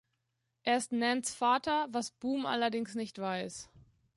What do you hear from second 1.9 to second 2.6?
was Boom